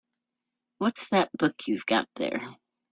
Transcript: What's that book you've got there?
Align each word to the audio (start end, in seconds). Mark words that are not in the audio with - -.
What's 0.79 1.09
that 1.09 1.29
book 1.37 1.53
you've 1.67 1.85
got 1.85 2.09
there? 2.15 2.41